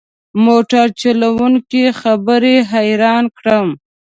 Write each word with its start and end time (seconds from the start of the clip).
موټر 0.45 0.85
چلوونکي 1.01 1.83
خبرې 2.01 2.55
حیران 2.71 3.23
کړم. 3.37 3.67